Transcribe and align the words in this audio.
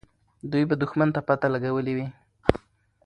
دوی 0.51 0.63
به 0.69 0.75
دښمن 0.81 1.09
ته 1.15 1.19
پته 1.27 1.47
لګولې 1.53 1.93
وي. 1.97 2.07